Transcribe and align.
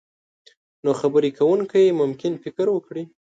نو 0.83 0.91
خبرې 1.01 1.29
کوونکی 1.37 1.97
ممکن 2.01 2.31
فکر 2.43 2.65
وکړي. 2.71 3.03